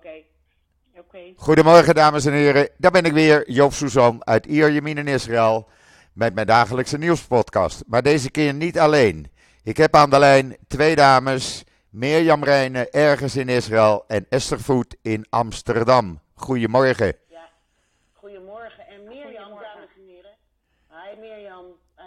[0.00, 0.22] Oké.
[0.98, 1.32] Oké.
[1.36, 2.68] Goedemorgen, dames en heren.
[2.76, 5.68] Daar ben ik weer, Joop Suzan uit Ierjemien in Israël.
[6.12, 7.82] Met mijn dagelijkse nieuwspodcast.
[7.86, 9.30] Maar deze keer niet alleen.
[9.62, 11.64] Ik heb aan de lijn twee dames.
[11.90, 16.20] Mirjam Rijnen ergens in Israël en Esther Voet in Amsterdam.
[16.34, 17.16] Goedemorgen.
[17.28, 17.48] Ja.
[18.12, 18.86] Goedemorgen.
[18.88, 20.34] En Mirjam, dames en heren.
[20.88, 21.64] Hi Mirjam.
[21.94, 22.04] Eh,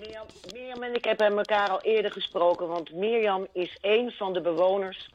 [0.00, 0.26] Mirjam.
[0.52, 5.10] Mirjam en ik hebben elkaar al eerder gesproken, want Mirjam is een van de bewoners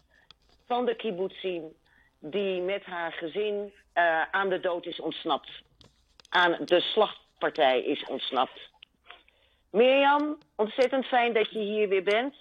[0.66, 1.78] van de kibbutzim
[2.20, 5.50] die met haar gezin eh, aan de dood is ontsnapt.
[6.30, 8.70] Aan de slachtpartij is ontsnapt.
[9.72, 12.36] Mirjam, ontzettend fijn dat je hier weer bent.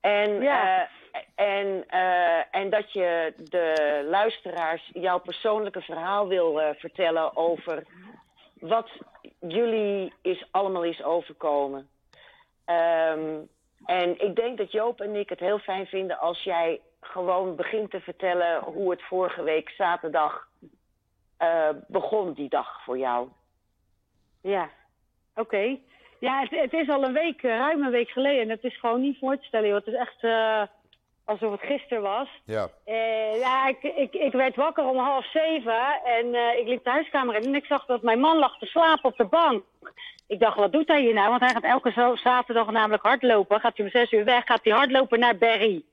[0.00, 0.88] En, Ja.
[1.12, 7.82] eh, en, eh, en dat je de luisteraars jouw persoonlijke verhaal wil vertellen over
[8.60, 8.90] wat
[9.40, 11.88] jullie is, allemaal is overkomen.
[12.64, 13.40] Ehm,
[13.84, 17.90] en ik denk dat Joop en ik het heel fijn vinden als jij gewoon begint
[17.90, 20.48] te vertellen hoe het vorige week zaterdag
[21.36, 23.28] eh, begon, die dag voor jou.
[24.40, 24.68] Ja,
[25.34, 25.78] oké.
[26.18, 28.48] Ja, het, het is al een week, eh, ruim een week geleden.
[28.48, 29.76] Het is gewoon niet voor te stellen, joh.
[29.76, 30.62] Het is echt eh,
[31.24, 32.28] alsof het gisteren was.
[32.44, 32.68] Ja.
[32.84, 36.90] Eh, ja, ik, ik, ik werd wakker om half zeven en eh, ik liep de
[36.90, 39.64] huiskamer in en ik zag dat mijn man lag te slapen op de bank.
[40.26, 41.28] Ik dacht, wat doet hij hier nou?
[41.28, 43.60] Want hij gaat elke zaterdag namelijk hardlopen.
[43.60, 45.84] Gaat hij om zes uur weg, gaat hij hardlopen naar Berry.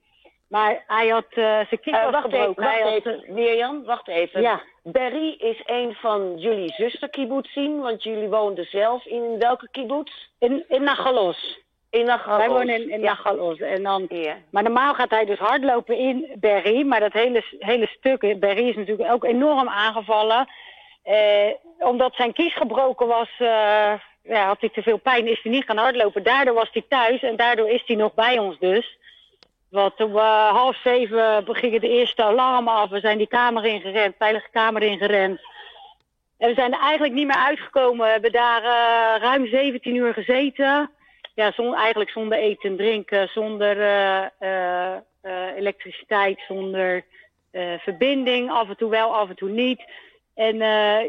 [0.50, 3.24] Maar hij had eh, zijn knie Eh, was wacht even, wacht had, even.
[3.28, 4.42] Mirjam, wacht even.
[4.42, 4.62] Ja.
[4.84, 10.12] Berry is een van jullie zusterkibbutzim, want jullie woonden zelf in welke kibbutz?
[10.40, 11.60] in, in Nagalos.
[11.90, 12.38] In Nagalos.
[12.38, 13.06] Wij wonen in, in ja.
[13.06, 13.60] Nagalos.
[13.60, 14.36] En dan, Ja.
[14.52, 16.86] maar normaal gaat hij dus hardlopen in Berry.
[16.86, 20.48] Maar dat hele, hele stuk, Berry is natuurlijk ook enorm aangevallen.
[21.04, 25.52] Eh, omdat zijn kies gebroken was, eh, ja, had hij te veel pijn, is hij
[25.52, 26.24] niet gaan hardlopen.
[26.24, 28.98] Daardoor was hij thuis en daardoor is hij nog bij ons dus.
[29.70, 32.90] Want om eh, half zeven gingen de eerste alarm af.
[32.90, 35.40] We zijn die kamer ingerend, veilige kamer ingerend.
[36.38, 38.06] En we zijn er eigenlijk niet meer uitgekomen.
[38.06, 40.92] We hebben daar eh, ruim 17 uur gezeten.
[41.36, 43.82] Ja, eigenlijk zonder eten en drinken, zonder
[44.40, 45.06] eh,
[45.56, 47.04] elektriciteit, zonder
[47.78, 48.52] verbinding.
[48.52, 49.82] Af en toe wel, af en toe niet.
[50.36, 50.56] En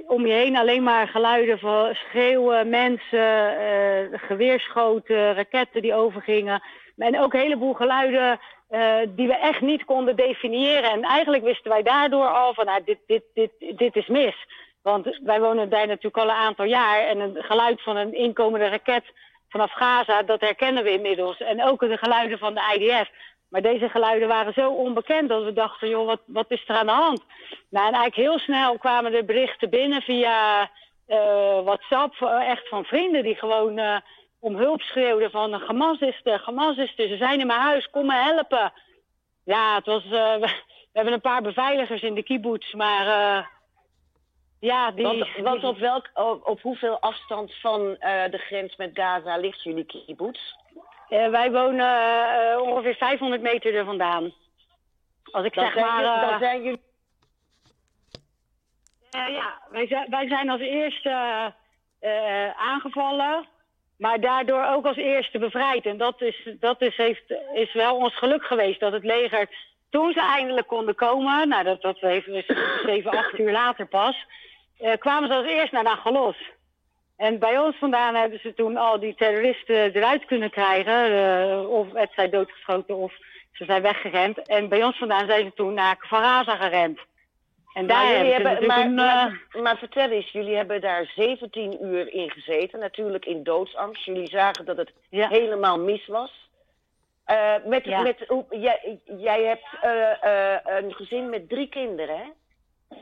[0.06, 6.62] om je heen alleen maar geluiden van schreeuwen, mensen, geweerschoten, raketten die overgingen.
[7.00, 10.90] En ook een heleboel geluiden eh, die we echt niet konden definiëren.
[10.90, 14.34] En eigenlijk wisten wij daardoor al van, nou, dit, dit, dit, dit is mis.
[14.82, 17.00] Want wij wonen daar natuurlijk al een aantal jaar.
[17.00, 19.04] En een geluid van een inkomende raket
[19.48, 21.40] vanaf Gaza, dat herkennen we inmiddels.
[21.40, 23.10] En ook de geluiden van de IDF.
[23.48, 26.86] Maar deze geluiden waren zo onbekend dat we dachten, joh, wat, wat is er aan
[26.86, 27.24] de hand?
[27.70, 30.70] Nou, en eigenlijk heel snel kwamen de berichten binnen via
[31.06, 34.02] eh, WhatsApp, eh, echt van vrienden die gewoon
[34.40, 37.90] om hulp schreeuwden van Hamas is er, Hamas is er, ze zijn in mijn huis,
[37.90, 38.72] kom me helpen.
[39.44, 40.10] Ja, het was, eh,
[40.42, 40.48] we,
[40.92, 43.46] hebben een paar beveiligers in de kibbutz, maar eh,
[44.60, 45.24] ja, die...
[45.42, 49.84] Want, op, welk, op, op hoeveel afstand van eh, de grens met Gaza ligt jullie
[49.84, 50.40] kibbutz?
[51.08, 54.34] Wij wonen ongeveer 500 meter er vandaan.
[55.30, 56.02] Als ik Dan zeg maar...
[56.02, 56.82] dan zijn jullie...
[59.10, 61.10] ja, wij zijn, wij zijn als eerste
[62.56, 63.46] aangevallen,
[64.00, 65.86] maar daardoor ook als eerste bevrijd.
[65.86, 69.48] En dat, is, dat is, heeft, is wel ons geluk geweest, dat het leger,
[69.90, 72.44] toen ze eindelijk konden komen, nou dat, dat even
[72.84, 74.26] zeven, acht uur later pas,
[74.78, 76.36] eh, kwamen ze als eerst naar Nagalos.
[77.16, 81.04] En bij ons vandaan hebben ze toen al die terroristen eruit kunnen krijgen.
[81.04, 83.12] eh, of het zijn doodgeschoten of
[83.52, 84.46] ze zijn weggerend.
[84.46, 86.98] En bij ons vandaan zijn ze toen naar Kfaraza gerend.
[87.72, 90.80] En daar Maar, jullie hebben hebben, maar, natuurlijk een, maar, maar vertel eens, jullie hebben
[90.80, 94.04] daar 17 uur in gezeten, natuurlijk in doodsangst.
[94.04, 95.28] Jullie zagen dat het Ja.
[95.28, 96.48] helemaal mis was.
[97.24, 98.02] Eh, met, Ja.
[98.02, 102.24] met, jij, jij hebt eh, eh, een gezin met drie kinderen, hè?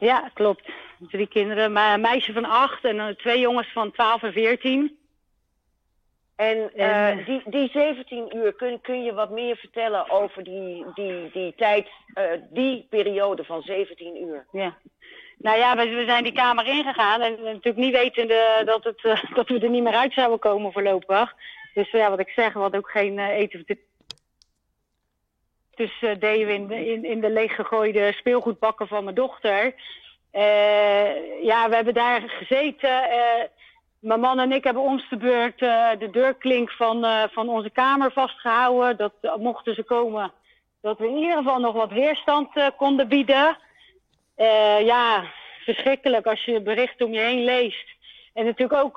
[0.00, 0.70] Ja, klopt.
[0.98, 1.72] Drie kinderen.
[1.72, 4.97] Maar een meisje van acht en eh, twee jongens van 12 en 14.
[6.38, 11.30] En eh, die, die 17 uur, kun, kun je wat meer vertellen over die, die,
[11.32, 14.46] die tijd, eh, die periode van 17 uur?
[14.52, 14.76] Ja.
[15.38, 19.22] Nou ja, we, we zijn die kamer ingegaan en natuurlijk niet wetende dat, het, eh,
[19.34, 21.34] dat we er niet meer uit zouden komen voorlopig.
[21.74, 23.64] Dus ja, wat ik zeg, we hadden ook geen eten.
[25.74, 29.74] Dus deden we in de, in, in de leeggegooide speelgoedbakken van mijn dochter.
[31.42, 33.02] Ja, we hebben daar gezeten.
[34.00, 37.70] Mijn man en ik hebben ons de beurt eh, de deurklink van, eh, van onze
[37.70, 38.96] kamer vastgehouden.
[38.96, 40.32] Dat eh, mochten ze komen,
[40.80, 43.58] dat we in ieder geval nog wat weerstand konden bieden.
[44.84, 45.24] Ja,
[45.64, 47.96] verschrikkelijk als je berichten om je heen leest.
[48.34, 48.96] En natuurlijk ook,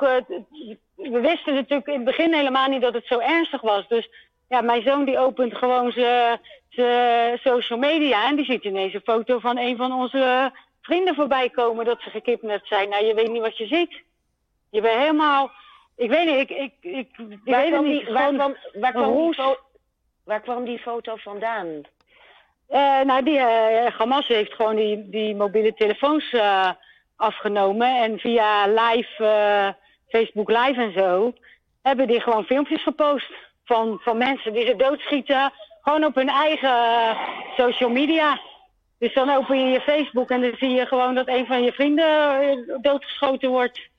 [0.95, 3.87] we wisten natuurlijk in het begin helemaal niet dat het zo ernstig was.
[3.87, 4.09] Dus
[4.47, 6.39] ja, mijn zoon die opent gewoon zijn
[7.43, 10.51] social media en die ziet ineens een foto van een van onze
[10.81, 12.89] vrienden voorbij komen dat ze gekidnapt zijn.
[12.89, 14.01] Nou, je weet niet wat je ziet.
[14.71, 15.51] Je bent helemaal,
[15.95, 18.05] ik weet niet, ik, ik, ik, ik Waar weet het niet.
[18.05, 19.57] die, waar kwam, waar kwam die, roes.
[20.23, 21.67] waar kwam die foto vandaan?
[22.67, 26.69] Eh, nou, die eh, Hamas heeft gewoon die, die mobiele telefoons eh,
[27.15, 27.97] afgenomen.
[28.01, 29.75] En via live,
[30.07, 31.33] Facebook Live en zo,
[31.81, 33.31] hebben die gewoon filmpjes gepost.
[33.65, 35.51] Van, van mensen die ze doodschieten.
[35.81, 37.17] Gewoon op hun eigen
[37.57, 38.39] social media.
[38.99, 41.71] Dus dan open je je Facebook en dan zie je gewoon dat een van je
[41.71, 43.89] vrienden doodgeschoten wordt.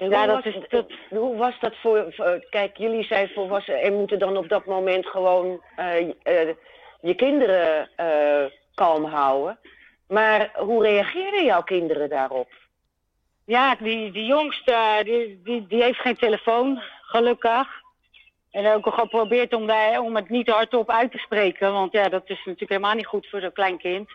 [0.00, 2.14] En Ja, hoe, dat was, is- dat- hoe was dat voor,
[2.50, 6.54] Kijk, jullie zijn volwassen en moeten dan op dat moment gewoon eh, eh,
[7.00, 8.44] je kinderen eh,
[8.74, 9.58] kalm houden.
[10.08, 12.48] Maar hoe reageerden jouw kinderen daarop?
[13.44, 17.68] Ja, die, die jongste, die, die, die heeft geen telefoon, gelukkig.
[18.50, 21.72] En ook al geprobeerd om, daar, om het niet hardop uit te spreken.
[21.72, 24.10] Want ja, dat is natuurlijk helemaal niet goed voor zo'n klein kind.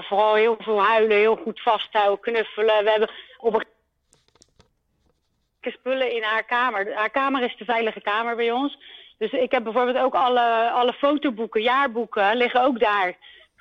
[0.00, 2.84] Vooral heel veel huilen, heel goed vasthouden, knuffelen.
[2.84, 3.64] We hebben op een
[5.60, 6.94] spullen in haar kamer.
[6.94, 8.78] Haar kamer is de veilige kamer bij ons.
[9.18, 13.16] Dus ik heb bijvoorbeeld ook alle, alle fotoboeken, jaarboeken, liggen ook daar.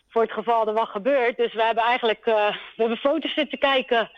[0.10, 1.38] Voor het geval er wat gebeurt.
[1.38, 4.12] Dus we hebben eigenlijk eh, we hebben foto's zitten kijken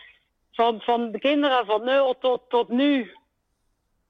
[0.52, 3.14] van, van de kinderen van nul tot, tot nu.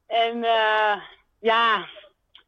[0.06, 0.96] En eh,
[1.40, 1.86] ja,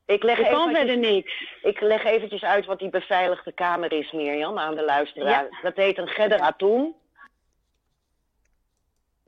[0.07, 1.45] Ik leg, er kan eventjes, verder niks.
[1.63, 5.47] ik leg eventjes uit wat die beveiligde kamer is, Mirjam, aan de luisteraar.
[5.51, 5.59] Ja.
[5.63, 6.95] Dat heet een Gedder Atoom.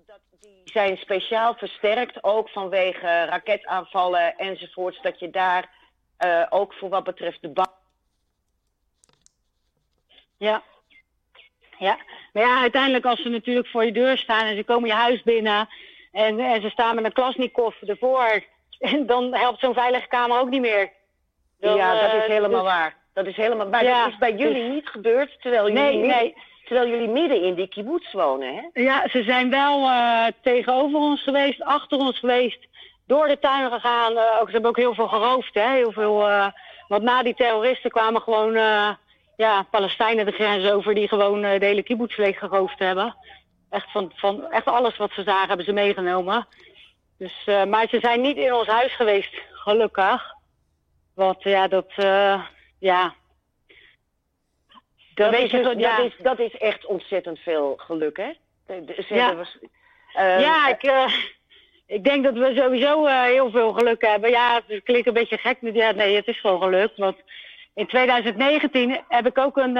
[0.06, 5.02] Dat, die zijn speciaal versterkt, ook vanwege raketaanvallen enzovoorts.
[5.02, 5.70] Dat je daar
[6.16, 7.74] eh, ook voor wat betreft de bouw...
[10.38, 10.62] Ja.
[11.78, 11.98] Ja,
[12.32, 15.22] maar ja, uiteindelijk als ze natuurlijk voor je deur staan en ze komen je huis
[15.22, 15.68] binnen
[16.12, 18.44] en, en ze staan met een klasnikov ervoor,
[18.92, 20.92] en dan helpt zo'n veilige kamer ook niet meer.
[21.60, 22.96] Dan, ja, dat is eh, helemaal dus- waar.
[23.12, 25.96] Dat is helemaal, maar Ja, dat is bij jullie dus- niet gebeurd, terwijl jullie, Nee,
[25.96, 26.34] nee.
[26.64, 28.82] Terwijl jullie midden in die kibbutz wonen, hè?
[28.82, 32.66] Ja, ze zijn wel eh, tegenover ons geweest, achter ons geweest,
[33.06, 34.16] door de tuin gegaan.
[34.16, 35.70] eh, ook, ze hebben ook heel veel geroofd, hè?
[35.70, 36.46] Heel veel, eh,
[36.88, 38.52] want na die terroristen kwamen gewoon
[39.36, 43.16] ja, Palestijnen de grens over die gewoon de hele kibbutz leeg geroofd hebben.
[43.70, 46.46] Echt, van, van, echt alles wat ze zagen hebben ze meegenomen.
[47.18, 50.34] Dus, maar ze zijn niet in ons huis geweest, gelukkig.
[51.14, 51.92] Want ja, dat,
[52.78, 53.14] ja.
[55.14, 55.98] Dat, is, je, dat, ja.
[55.98, 58.30] is, dat is echt ontzettend veel geluk, hè?
[58.66, 59.34] De- Ja.
[59.34, 59.58] was-
[60.14, 61.12] eh, ja, ik, eh,
[61.86, 64.30] ik denk dat we sowieso eh, heel veel geluk hebben.
[64.30, 65.60] Ja, het klinkt een beetje gek.
[65.62, 66.92] maar Ja, nee, het is gewoon geluk.
[66.96, 67.16] Want
[67.74, 69.78] in 2019 heb ik ook een,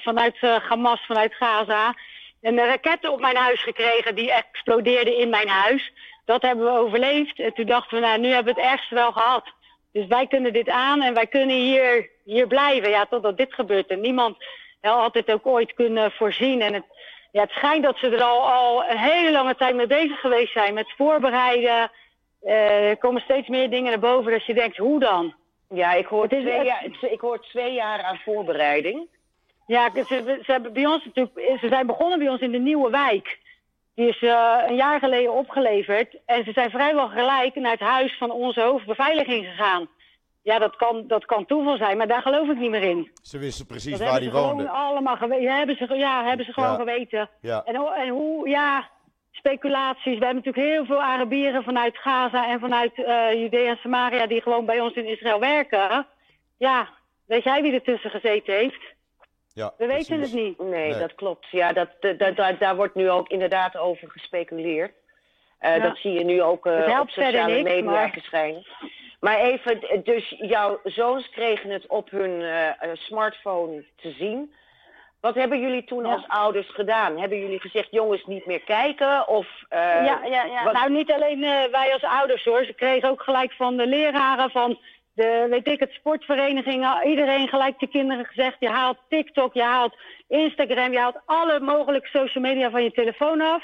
[0.00, 1.94] vanuit Hamas, vanuit Gaza,
[2.40, 5.92] een raket op mijn huis gekregen die explodeerde in mijn huis.
[6.24, 7.38] Dat hebben we overleefd.
[7.38, 9.52] En toen dachten we, nou, nu hebben we het ergste wel gehad.
[9.92, 12.90] Dus wij kunnen dit aan en wij kunnen hier, hier blijven.
[12.90, 13.86] Ja, totdat dit gebeurt.
[13.86, 14.36] En niemand
[14.92, 16.60] had dit ook ooit kunnen voorzien.
[16.60, 16.84] En het,
[17.32, 20.52] ja, het schijnt dat ze er al, al een hele lange tijd mee bezig geweest
[20.52, 20.74] zijn.
[20.74, 21.90] Met voorbereiden.
[22.42, 24.32] Eh, er komen steeds meer dingen naar boven.
[24.32, 25.34] Dat je denkt, hoe dan?
[25.74, 29.08] ja, ik hoor, is twee jaar, ik hoor twee jaar aan voorbereiding.
[29.66, 32.90] Ja, ze, ze, hebben bij ons natuurlijk, ze zijn begonnen bij ons in de nieuwe
[32.90, 33.38] wijk.
[33.94, 36.16] Die is eh, een jaar geleden opgeleverd.
[36.26, 39.88] En ze zijn vrijwel gelijk naar het huis van onze hoofdbeveiliging gegaan.
[40.44, 43.10] Ja, dat kan, dat kan toeval zijn, maar daar geloof ik niet meer in.
[43.22, 44.62] Ze wisten precies Dat waar hij ze woonde.
[44.66, 45.42] gewoon allemaal geweten.
[45.42, 46.76] Ja, hebben ze, ja, hebben ze gewoon Ja.
[46.76, 47.28] geweten.
[47.40, 47.62] Ja.
[47.64, 48.88] En, en hoe, ja,
[49.32, 50.18] speculaties.
[50.18, 54.42] We hebben natuurlijk heel veel Arabieren vanuit Gaza en vanuit eh Judea en Samaria die
[54.42, 56.06] gewoon bij ons in Israël werken.
[56.58, 56.88] Ja,
[57.26, 58.80] weet jij wie ertussen gezeten heeft?
[59.54, 60.32] Ja, We weten precies.
[60.34, 60.58] het niet.
[60.58, 60.98] Nee, Nee.
[60.98, 61.46] dat klopt.
[61.50, 64.92] Ja, dat, dat, dat- daar- daar wordt nu ook inderdaad over gespeculeerd.
[65.58, 65.82] Eh, Ja.
[65.82, 68.66] Dat zie je nu ook eh, Het op sociale niks, media maar- verschijnen.
[68.80, 68.90] Maar
[69.32, 74.54] even, d- dus jouw zoons kregen het op hun eh, eh, smartphone te zien.
[75.20, 76.12] Wat hebben jullie toen Ja.
[76.12, 77.18] als ouders gedaan?
[77.18, 79.28] Hebben jullie gezegd, jongens, niet meer kijken?
[79.28, 80.64] Of, eh, ja, ja, ja.
[80.64, 82.64] wat- Nou, niet alleen eh, wij als ouders hoor.
[82.64, 84.78] Ze kregen ook gelijk van de leraren, van
[85.14, 87.06] de, weet ik het, sportverenigingen.
[87.06, 89.96] Iedereen gelijk de kinderen gezegd, je haalt TikTok, je haalt
[90.28, 93.62] Instagram, je haalt alle mogelijke social media van je telefoon af.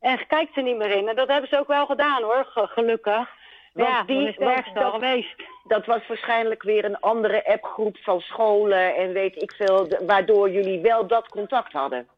[0.00, 1.08] En kijkt er niet meer in.
[1.08, 3.28] En dat hebben ze ook wel gedaan hoor, ge- gelukkig.
[3.76, 5.34] Want ja, die- is al dat- geweest.
[5.64, 10.80] Dat was waarschijnlijk weer een andere appgroep van scholen en weet ik veel, waardoor jullie
[10.80, 12.08] wel dat contact hadden.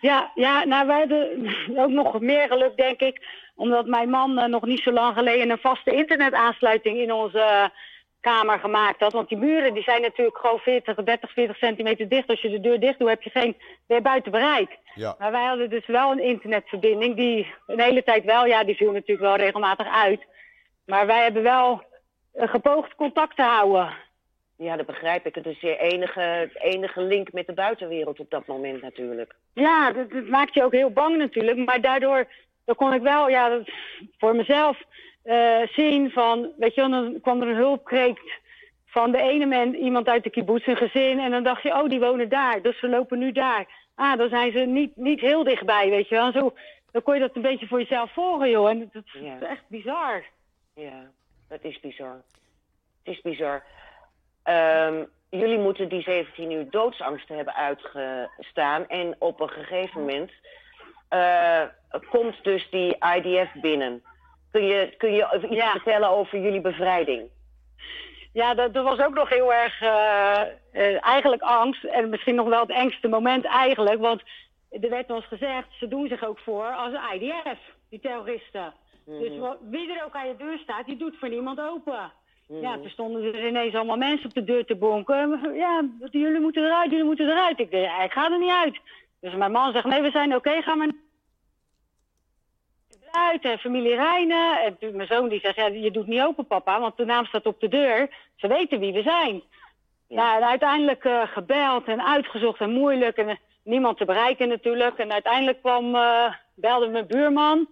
[0.00, 3.26] Ja, ja, nou wij hebben ook nog meer geluk, denk ik.
[3.54, 7.64] Omdat mijn man eh, nog niet zo lang geleden een vaste internetaansluiting in onze eh,
[8.20, 9.12] kamer gemaakt had.
[9.12, 12.28] Want die muren die zijn natuurlijk gewoon 40, 30, 40 centimeter dicht.
[12.28, 13.56] Als je de deur dicht doet, heb je geen
[13.86, 14.78] weer buiten bereik.
[14.94, 15.14] Ja.
[15.18, 18.92] Maar wij hadden dus wel een internetverbinding die een hele tijd wel, ja, die viel
[18.92, 20.20] natuurlijk wel regelmatig uit.
[20.86, 21.82] Maar wij hebben wel
[22.32, 23.94] eh, gepoogd contact te houden.
[24.56, 25.34] Ja, dat begrijp ik.
[25.34, 29.34] Het is je enige, enige link met de buitenwereld op dat moment natuurlijk.
[29.52, 31.56] Ja, dat, dat maakt je ook heel bang natuurlijk.
[31.56, 32.26] Maar daardoor
[32.66, 33.70] dan kon ik wel ja, dat,
[34.18, 34.82] voor mezelf
[35.24, 36.52] uh, zien van...
[36.56, 38.20] Weet je wel, dan kwam er een hulpkreet
[38.86, 41.18] van de ene man, iemand uit de kibbutz, een gezin.
[41.18, 42.62] En dan dacht je, oh, die wonen daar.
[42.62, 43.66] Dus ze lopen nu daar.
[43.94, 46.32] Ah, dan zijn ze niet, niet heel dichtbij, weet je wel.
[46.32, 46.54] zo,
[46.90, 48.68] dan kon je dat een beetje voor jezelf volgen, joh.
[48.68, 50.24] En dat, is echt bizar.
[50.76, 51.10] Ja,
[51.48, 52.22] dat is bizar.
[53.02, 53.64] Het is bizar.
[54.44, 58.88] Um, jullie moeten die 17 uur doodsangsten hebben uitgestaan.
[58.88, 60.30] En op een gegeven moment
[61.10, 61.62] uh,
[62.10, 64.02] komt dus die IDF binnen.
[64.50, 67.28] Kun je, kun je iets vertellen over jullie bevrijding?
[68.32, 70.40] Ja, dat, dat, was ook nog heel erg uh,
[70.72, 71.84] uh, eigenlijk angst.
[71.84, 74.00] En misschien nog wel het engste moment eigenlijk.
[74.00, 74.22] Want
[74.70, 78.74] er werd ons gezegd, ze doen zich ook voor als IDF, die terroristen.
[79.06, 79.32] Mm Dus
[79.70, 82.12] wie er ook aan je deur staat, die doet voor niemand open.
[82.48, 85.40] Mm Ja, toen stonden er ineens allemaal mensen op de deur te bonken.
[85.54, 87.58] Ja, jullie moeten eruit, jullie moeten eruit.
[87.58, 88.80] Ik dacht, ik ga er niet uit.
[89.20, 90.90] Dus mijn man zegt, nee, we zijn oké, okay, ga maar
[93.10, 93.44] uit.
[93.44, 94.60] En familie Rijnen.
[94.60, 97.24] En toen mijn zoon die zegt, ja, je doet niet open papa, want de naam
[97.24, 98.08] staat op de deur.
[98.36, 99.42] Ze weten wie we zijn.
[100.08, 103.16] Ja, nou, en uiteindelijk uh, gebeld en uitgezocht en moeilijk.
[103.16, 104.98] En uh, niemand te bereiken natuurlijk.
[104.98, 107.68] En uiteindelijk kwam, uh, belde mijn buurman.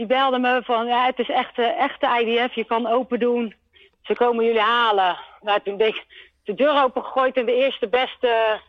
[0.00, 3.54] Die belde me van, ja, het is echt echte IDF, je kan open doen.
[4.02, 5.16] Ze komen jullie halen.
[5.40, 6.04] Nou, toen ben ik
[6.44, 8.60] de deur opengegooid en de eerste beste,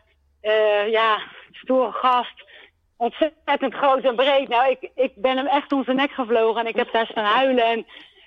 [0.90, 1.18] ja,
[1.52, 2.44] stoere gast
[2.96, 4.48] ontzettend groot en breed.
[4.48, 7.24] Nou, ik, ik ben hem echt om zijn nek gevlogen en ik heb daar staan
[7.24, 7.64] huilen.
[7.64, 7.86] En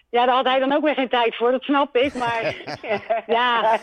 [0.09, 2.13] ja, daar had hij dan ook weer geen tijd voor, dat snap ik.
[2.13, 2.55] Maar
[3.37, 3.79] ja.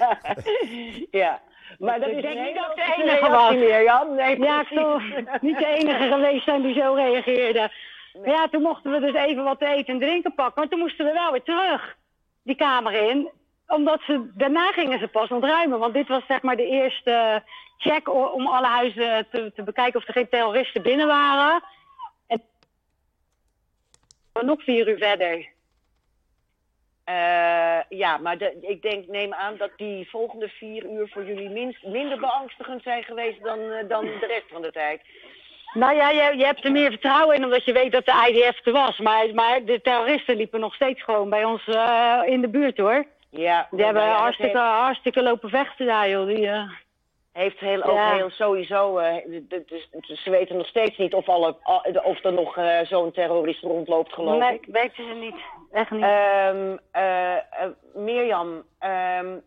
[1.10, 1.40] ja.
[1.78, 3.54] Maar dat is niet dat de enige was.
[3.54, 4.14] Mirjam.
[4.14, 5.00] Nee, ja, ik zal
[5.40, 7.70] niet de enige geweest zijn die zo reageerde.
[8.24, 10.60] Ja, toen mochten we dus even wat te eten en drinken pakken.
[10.60, 11.96] Maar toen moesten we wel weer terug
[12.42, 13.30] die kamer in.
[13.66, 15.78] Omdat ze, daarna gingen ze pas ontruimen.
[15.78, 17.42] Want dit was zeg maar de eerste
[17.78, 21.62] check om alle huizen te, te bekijken of er geen terroristen binnen waren.
[22.26, 22.42] En
[24.40, 25.50] nog vier uur verder.
[27.08, 32.18] Uh, ja, maar ik denk, neem aan dat die volgende vier uur voor jullie minder
[32.18, 35.00] beangstigend zijn geweest dan, uh, dan de rest van de tijd.
[35.74, 38.66] Nou ja, je, je hebt er meer vertrouwen in omdat je weet dat de IDF
[38.66, 38.98] er was.
[38.98, 43.04] Maar, maar de terroristen liepen nog steeds gewoon bij ons uh, in de buurt hoor.
[43.30, 43.68] Ja.
[43.70, 44.70] Die hebben ja, hartstikke, heeft...
[44.70, 46.26] hartstikke lopen vechten daar joh.
[46.26, 46.50] Die,
[47.32, 49.14] heeft heel, ook heel sowieso, uh,
[49.48, 51.56] dus, ze weten nog steeds niet of, alle,
[52.02, 54.66] of er nog zo'n terrorist rondloopt geloof nee, ik.
[54.66, 55.36] Nee, weten ze niet.
[55.72, 56.04] Echt niet.
[56.04, 57.34] Um, uh,
[57.94, 58.62] Mirjam,
[59.20, 59.42] um,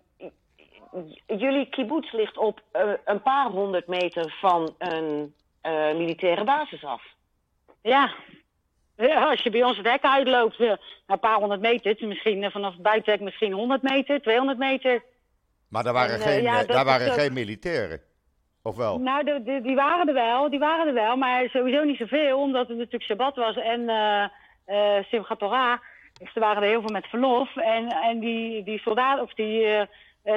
[1.26, 2.62] jullie kibbutz ligt op
[3.06, 5.34] een paar honderd meter van een
[5.96, 7.04] militaire basis af.
[7.82, 8.14] Ja.
[8.96, 9.30] ja.
[9.30, 13.22] Als je bij ons het hek uitloopt, een paar honderd meter, misschien vanaf het buitenhek
[13.22, 15.04] misschien 100 meter, 200 meter.
[15.68, 18.02] Maar daar waren, en, geen, ja, daar waren geen militairen.
[18.64, 19.00] Of wel?
[19.00, 22.40] Nou, de, de, die waren er wel, die waren er wel, maar sowieso niet zoveel,
[22.40, 24.26] omdat het natuurlijk Shabbat was en uh,
[24.68, 25.80] uh, Simchat Torah.
[26.20, 27.56] Dus er waren er heel veel met verlof.
[27.56, 29.84] En, en die, die soldaten, of die uh,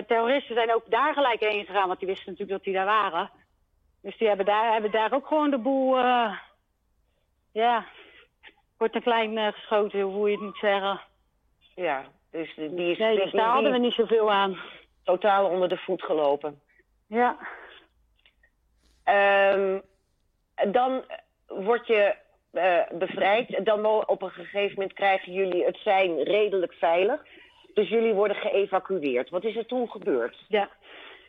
[0.06, 3.30] terroristen zijn ook daar gelijk heen gegaan, want die wisten natuurlijk dat die daar waren.
[4.02, 5.97] Dus die hebben daar, hebben daar ook gewoon de boel,
[7.52, 7.87] ja,
[8.76, 11.00] kort en klein geschoten, hoe je het niet zeggen.
[11.75, 12.99] Ja, dus die is...
[12.99, 14.59] Nee, dus daar hadden we niet zoveel aan
[15.05, 16.61] totaal onder de voet gelopen.
[17.07, 17.38] Ja.
[19.55, 19.83] Um,
[20.73, 21.05] dan
[21.47, 22.14] word je
[22.52, 23.64] uh, bevrijd.
[23.64, 27.26] Dan op een gegeven moment krijgen jullie het zijn redelijk veilig.
[27.75, 29.31] Dus jullie worden geëvacueerd.
[29.31, 30.45] Wat is er toen gebeurd?
[30.49, 30.71] Ja.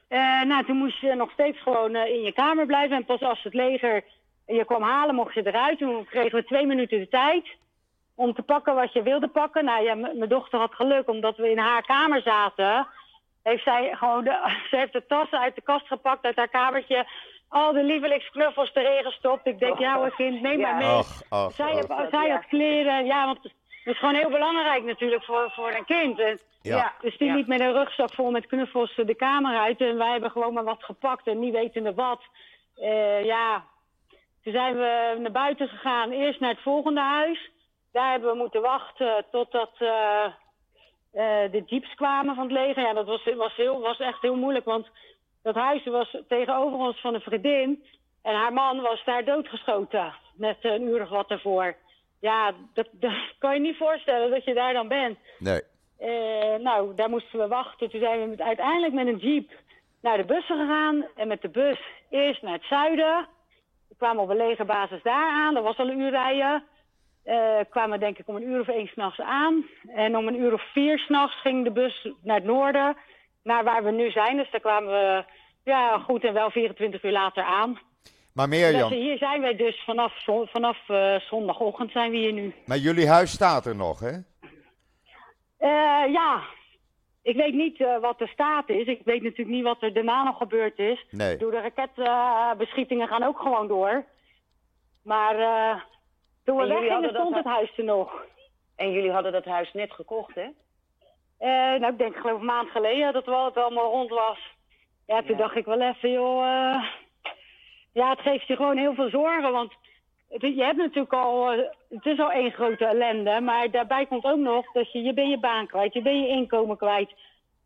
[0.10, 2.96] Uh, nou, toen moest je nog steeds gewoon uh, in je kamer blijven.
[2.96, 4.04] En pas als het leger
[4.46, 5.78] je kwam halen, mocht je eruit.
[5.78, 7.48] Toen kregen we twee minuten de tijd
[8.16, 9.66] om te pakken wat je wilde pakken.
[9.66, 12.88] Nou ja, mijn dochter had geluk omdat we in haar kamer zaten
[13.44, 14.32] heeft zij gewoon de,
[14.70, 17.08] ze heeft de tassen uit de kast gepakt, uit haar kamertje.
[17.50, 19.48] Al de lievelingsknuffels erin gestopt.
[19.48, 21.04] Ik denk, ja hoor kind, neem maar mee.
[21.52, 25.72] zij, och, zij had kleren, ja, want het is gewoon heel belangrijk natuurlijk voor, voor
[25.72, 26.20] een kind.
[26.20, 26.94] En, ja.
[27.02, 29.82] Dus die liep met een rugzak vol met knuffels de kamer uit.
[29.82, 32.22] En wij hebben gewoon maar wat gepakt en niet wetende wat.
[32.78, 33.66] Uh, ja,
[34.44, 36.12] toen zijn we naar buiten gegaan.
[36.12, 37.50] Eerst naar het volgende huis.
[37.92, 39.72] Daar hebben we moeten wachten totdat...
[39.80, 40.26] Uh,
[41.14, 42.84] uh, de jeeps kwamen van het leger.
[42.84, 44.88] Ja, dat was, was, heel, was echt heel moeilijk, want
[45.44, 47.84] dat huis was tegenover ons van een vriendin.
[48.22, 51.76] En haar man was daar doodgeschoten, net een uur of wat ervoor.
[52.20, 55.18] Ja, dat, dat kan je niet voorstellen dat je daar dan bent.
[55.40, 55.62] Nee.
[56.02, 57.90] Uh, nou, daar moesten we wachten.
[57.90, 59.52] Toen zijn we met, uiteindelijk met een jeep
[60.02, 61.06] naar de bussen gegaan.
[61.16, 61.80] En met de bus
[62.10, 63.28] eerst naar het zuiden.
[63.88, 65.54] We kwamen op een legerbasis daar aan.
[65.54, 66.64] Dat was al een uur rijden.
[67.26, 69.66] Uh, kwamen denk ik om een uur of één s'nachts aan.
[69.88, 72.98] En om een uur of vier s'nachts ging de bus naar het noorden,
[73.44, 74.38] naar waar we nu zijn.
[74.38, 75.24] Dus daar kwamen we
[75.64, 77.80] ja, goed en wel 24 uur later aan.
[78.34, 82.54] Maar Mirjam, Dus hier zijn wij dus vanaf, vanaf eh, zondagochtend zijn we hier nu.
[82.66, 84.12] maar jullie huis staat er nog, hè?
[85.60, 86.42] Eh, ja,
[87.22, 88.86] ik weet niet eh, wat de staat is.
[88.88, 91.06] Ik weet natuurlijk niet wat er daarna nog gebeurd is.
[91.12, 91.38] Nee.
[91.38, 94.06] Door de raketbeschietingen gaan ook gewoon door.
[95.04, 95.82] Maar eh,
[96.46, 98.26] toen we weggingen stond het huis er nog.
[98.76, 100.48] En jullie hadden dat huis net gekocht, hè?
[101.38, 104.40] Eh, nou, ik denk geloof een maand geleden dat het allemaal rond was.
[105.08, 105.38] Ja, toen Ja.
[105.38, 106.44] dacht ik wel even, joh...
[106.46, 106.84] eh,
[107.94, 109.74] ja, het geeft je gewoon heel veel zorgen, want...
[110.30, 111.58] Je hebt natuurlijk al, eh,
[111.90, 115.30] het is al één grote ellende, maar daarbij komt ook nog dat je, je bent
[115.30, 117.14] je baan kwijt, je bent je inkomen kwijt.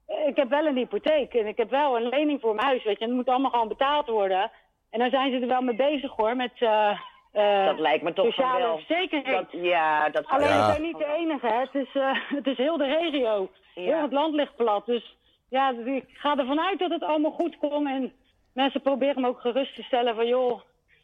[0.08, 2.84] Eh, Ik heb wel een hypotheek en ik heb wel een lening voor mijn huis,
[2.84, 3.04] weet je.
[3.04, 4.52] En het moet allemaal gewoon betaald worden.
[4.90, 6.90] En dan zijn ze er wel mee bezig hoor, met eh,
[7.32, 8.80] eh, Dat lijkt me toch sociale wel.
[8.88, 9.52] zekerheid.
[9.52, 10.66] Dat, ja, dat Alleen Ja.
[10.66, 11.60] we zijn niet de enige, hè.
[11.60, 13.50] Het is, eh, het is heel de regio.
[13.74, 14.86] Heel het land ligt plat.
[14.86, 15.16] Dus
[15.50, 17.88] ja, ik ga ervan uit dat het allemaal goed komt.
[17.88, 18.14] En
[18.54, 20.28] mensen proberen me ook gerust te stellen van...
[20.28, 20.62] joh,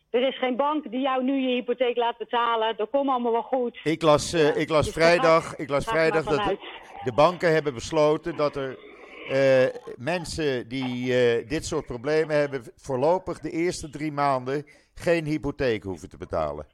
[0.10, 2.78] er is geen bank die jou nu je hypotheek laat betalen.
[2.78, 3.80] Dat komt allemaal wel goed.
[3.84, 6.58] Ik las, eh, ik las Dus vrijdag, ik las vrijdag dat
[7.04, 8.78] de, banken hebben besloten dat er
[9.30, 15.84] eh, mensen die eh, dit soort problemen hebben, voorlopig de eerste drie maanden geen hypotheek
[15.84, 16.68] hoeven te betalen.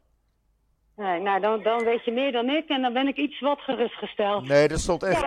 [0.95, 3.59] Nee, nou, dan, dan weet je meer dan ik en dan ben ik iets wat
[3.59, 4.47] gerustgesteld.
[4.47, 5.21] Nee, dat stond ja, echt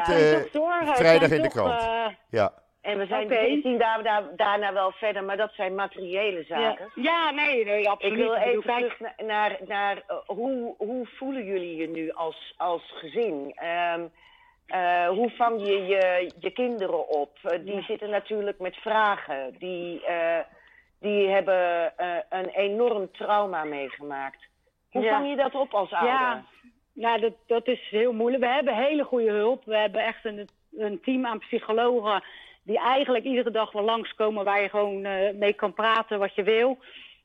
[0.52, 1.82] toch het vrijdag in de krant.
[2.30, 2.52] ja.
[2.88, 6.90] En we zijn, zien daar, daar, daarna wel verder, maar dat zijn materiële zaken.
[6.95, 8.16] ja, nee, nee, Ik absoluut.
[8.18, 12.54] wil bedoel, even terug na- naar, naar eh, hoe, hoe voelen jullie je nu als,
[12.57, 13.52] als gezin?
[13.54, 17.38] Eh, hoe vang je je, je kinderen op?
[17.42, 19.54] Eh, die zitten natuurlijk met vragen.
[19.59, 20.02] Die,
[21.00, 21.92] die hebben
[22.28, 24.47] een enorm trauma meegemaakt.
[24.90, 25.11] Hoe Ja.
[25.11, 26.11] vang je dat op als ouder?
[26.14, 26.45] Ja,
[26.92, 28.42] nou, dat, dat is heel moeilijk.
[28.45, 29.64] We hebben hele goede hulp.
[29.64, 32.23] We hebben echt een, een team aan psychologen
[32.68, 36.42] die eigenlijk iedere dag wel langskomen waar je gewoon eh, mee kan praten wat je
[36.42, 36.78] wil.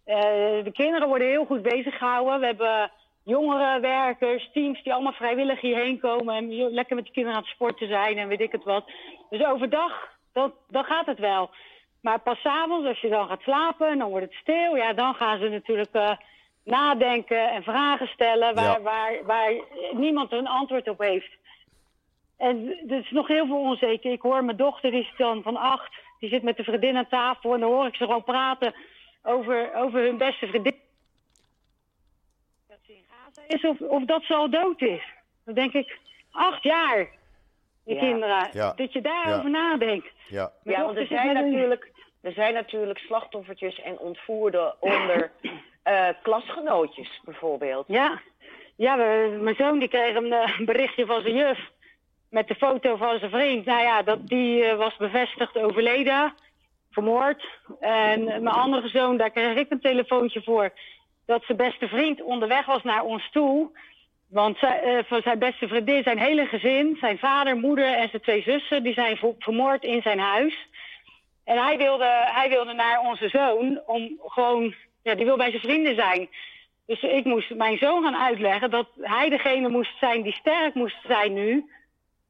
[0.06, 0.16] Eh,
[0.64, 2.40] de kinderen worden heel goed bezig gehouden.
[2.40, 2.92] We hebben
[3.24, 7.54] jongere werkers, teams die allemaal vrijwillig hierheen komen en lekker met de kinderen aan het
[7.54, 8.92] sporten zijn en weet ik het wat.
[9.30, 11.50] Dus overdag, dan, dan gaat het wel.
[12.02, 14.94] Maar pas 's avonds, als je dan gaat slapen en dan wordt het stil, ja,
[14.94, 16.12] dan gaan ze natuurlijk eh,
[16.64, 18.82] nadenken en vragen stellen waar, Ja.
[18.82, 19.54] waar, waar
[19.92, 21.32] niemand een antwoord op heeft.
[22.44, 24.12] En er is nog heel veel onzeker.
[24.12, 27.08] Ik hoor mijn dochter, die is dan van acht, die zit met de vriendin aan
[27.08, 28.74] tafel en dan hoor ik ze gewoon praten
[29.24, 30.76] over, over hun beste vriendin.
[32.68, 35.04] Dat ze in Gaza is of, of dat ze al dood is.
[35.46, 35.98] Dan denk ik,
[36.32, 37.08] acht jaar,
[37.86, 38.00] die Ja.
[38.02, 38.74] kinderen, Ja.
[38.74, 40.08] dat je daarover nadenkt.
[40.30, 40.52] Ja.
[40.64, 45.32] Mijn Ja, want er zijn, natuurlijk, er zijn natuurlijk slachtoffertjes en ontvoerden onder
[45.84, 47.86] eh, klasgenootjes bijvoorbeeld.
[47.88, 48.22] Ja,
[48.76, 51.72] ja we- mijn zoon die kreeg een eh, berichtje van zijn juf
[52.34, 53.66] met de foto van zijn vriend.
[53.66, 56.34] Nou ja, dat, die eh, was bevestigd overleden,
[56.92, 57.46] vermoord.
[57.80, 60.72] En mijn andere zoon, daar kreeg ik een telefoontje voor
[61.26, 63.70] dat zijn beste vriend onderweg was naar ons toe.
[64.30, 68.42] Want eh, van zijn beste vriendin, zijn hele gezin, zijn vader, moeder en zijn twee
[68.42, 70.68] zussen, die zijn ver- vermoord in zijn huis.
[71.46, 75.62] En hij wilde, hij wilde naar onze zoon om gewoon, ja, die wil bij zijn
[75.62, 76.30] vrienden zijn.
[76.86, 80.98] Dus ik moest mijn zoon gaan uitleggen dat hij degene moest zijn die sterk moest
[81.08, 81.66] zijn nu.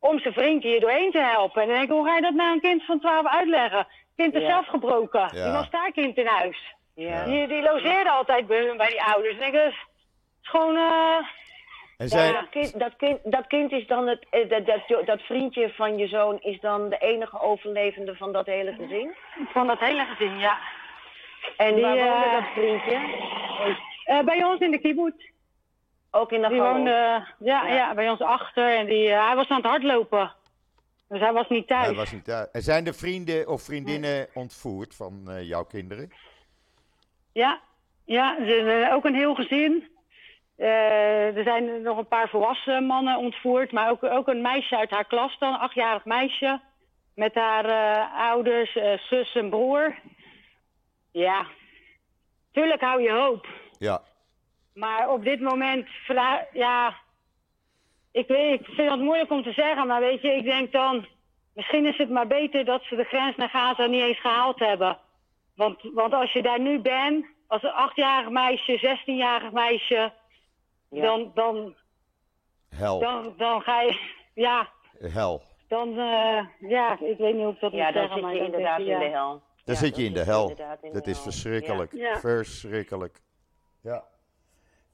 [0.09, 1.61] Om zijn vriend hier doorheen te helpen.
[1.61, 3.77] En dan denk ik, hoe ga je dat nou een kind van 12 uitleggen?
[3.77, 4.47] Het kind is Ja.
[4.49, 5.19] zelf gebroken.
[5.19, 5.43] Ja.
[5.43, 6.75] Die was daar kind in huis.
[6.95, 7.23] Ja.
[7.25, 9.37] Die, die logeerde altijd bij, hun, bij die ouders.
[9.37, 9.73] En ik, dus, het
[10.41, 11.15] is gewoon, eh,
[11.97, 15.05] En Ja, zijn, dat, kind, dat, kind, dat kind is dan het, eh, dat, dat,
[15.05, 19.15] dat vriendje van je zoon is dan de enige overlevende van dat hele gezin?
[19.53, 20.57] van dat hele gezin, ja.
[21.57, 22.99] En Die, waar woonde eh, dat vriendje?
[24.03, 25.31] Eh, bij ons in de kibbutz.
[26.15, 27.67] Ook in de Die woonde ja, Ja.
[27.67, 27.93] ja.
[27.93, 28.77] bij ons achter.
[28.77, 30.33] En die, eh, hij was aan het hardlopen.
[31.09, 31.85] Dus hij was niet thuis.
[31.85, 32.47] hij was niet thuis.
[32.51, 36.11] En zijn er vrienden of vriendinnen ontvoerd van eh, jouw kinderen?
[37.33, 37.59] Ja,
[38.05, 39.91] ja ze, eh, ook een heel gezin.
[40.55, 44.89] Eh, er zijn nog een paar volwassen mannen ontvoerd, maar ook, ook een meisje uit
[44.89, 46.61] haar klas dan, een achtjarig meisje.
[47.15, 49.95] Met haar eh, ouders, eh, zus en broer.
[51.11, 51.45] Ja,
[52.51, 53.47] tuurlijk hou je hoop.
[53.77, 54.01] Ja.
[54.73, 55.87] Maar op dit moment,
[56.53, 56.95] ja,
[58.11, 61.05] ik, weet, ik vind het moeilijk om te zeggen, maar weet je, ik denk dan,
[61.53, 64.97] misschien is het maar beter dat ze de grens naar Gaza niet eens gehaald hebben.
[65.55, 70.11] Want, want als je daar nu bent, als een achtjarig meisje, zestienjarig meisje,
[70.89, 71.01] Ja.
[71.01, 71.75] dan, dan,
[72.69, 72.99] Hel.
[72.99, 73.99] dan, dan ga je,
[74.47, 75.41] ja, Hel.
[75.67, 78.35] dan, eh, ja, ik weet niet hoe ik dat Ja, moet dan zeggen, zit maar
[78.35, 79.29] je inderdaad denk in je, de hel.
[79.65, 80.55] Dan Ja, zit je in de zit hel.
[80.91, 81.23] Dat is hel.
[81.23, 81.91] verschrikkelijk.
[81.93, 82.19] Ja.
[82.19, 83.21] Verschrikkelijk.
[83.81, 84.03] Ja.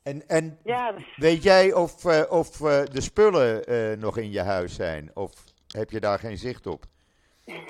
[0.10, 4.41] En, en Ja, weet jij of, eh, of eh, de spullen eh, nog in je
[4.41, 5.12] huis zijn?
[5.13, 5.32] Of
[5.67, 6.84] heb je daar geen zicht op?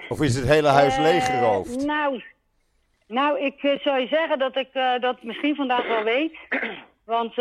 [0.10, 1.86] Of is het hele huis leeggeroofd?
[1.86, 2.23] Nou,
[3.08, 4.67] nou, ik zou je zeggen dat ik
[5.02, 6.38] dat misschien vandaag wel weet.
[7.04, 7.36] Want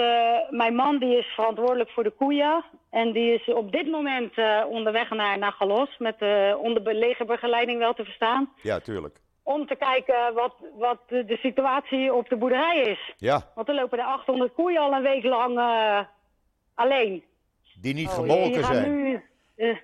[0.51, 2.65] mijn man die is verantwoordelijk voor de koeien.
[2.91, 4.33] En die is op dit moment
[4.69, 5.99] onderweg naar, naar Galos.
[5.99, 6.17] Met
[6.59, 8.53] onder be- legerbegeleiding wel te verstaan.
[8.63, 9.21] Ja, tuurlijk.
[9.55, 13.15] Om te kijken wat, wat de, de situatie op de boerderij is.
[13.17, 16.01] Ja, Want er lopen er 800 koeien al een week lang eh,
[16.75, 17.25] alleen.
[17.81, 19.03] die niet Oh, gemolken die gaan zijn.
[19.03, 19.23] nu...
[19.57, 19.77] eh,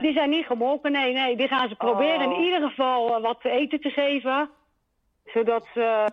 [0.00, 1.36] Die zijn niet gemolken, nee, nee.
[1.36, 2.36] Die gaan ze proberen Oh.
[2.38, 4.50] in ieder geval eh, wat te eten te geven.
[5.24, 6.06] Zodat ze...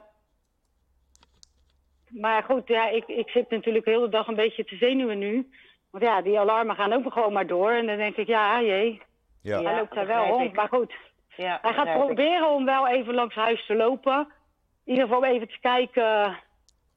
[2.10, 5.50] Maar goed, ja, ik, ik zit natuurlijk de hele dag een beetje te zenuwen nu.
[5.92, 7.72] Want ja, die alarmen gaan ook gewoon maar door.
[7.72, 9.02] En dan denk ik, ja, jee,
[9.42, 9.60] Ja.
[9.60, 9.70] Ja.
[9.70, 10.54] hij loopt daar wel rond.
[10.54, 10.94] Maar goed,
[11.40, 11.94] Ja, hij gaat ik.
[11.94, 14.28] proberen om wel even langs huis te lopen.
[14.86, 16.38] In ieder geval even te kijken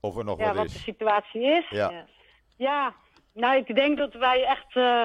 [0.00, 1.68] Of er nog ja, wat wat de situatie is.
[1.68, 2.07] Ja.
[2.57, 2.94] Ja.
[3.35, 5.05] Nou, ik denk dat wij echt eh,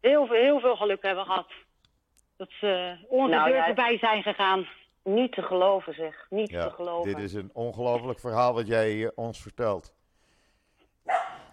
[0.00, 1.48] heel, veel, heel veel geluk hebben gehad.
[2.36, 3.64] Dat ze onze Nou, deur ja.
[3.66, 4.68] voorbij zijn gegaan.
[5.04, 6.26] Niet te geloven, zeg.
[6.30, 7.14] Niet te Ja, geloven.
[7.14, 9.94] dit is een ongelooflijk verhaal wat jij eh, ons vertelt.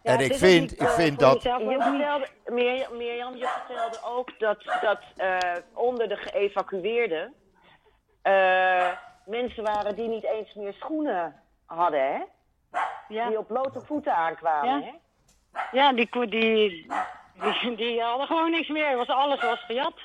[0.07, 1.43] Ja, en ik vind, ik eh, vind dat.
[1.43, 5.37] Je vertelde, Mirjam, Mirjam, je vertelde ook dat, dat eh,
[5.73, 7.33] onder de geëvacueerden
[8.21, 8.87] eh,
[9.25, 12.19] mensen waren die niet eens meer schoenen hadden, hè?
[13.07, 14.85] Ja, Die op blote voeten aankwamen, Ja.
[14.85, 14.91] hè?
[15.71, 18.97] ja die, die, die, die hadden gewoon niks meer.
[18.97, 19.99] Was, alles was gejat.